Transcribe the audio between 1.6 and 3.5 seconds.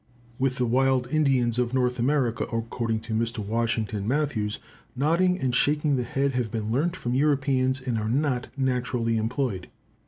North America, according to Mr.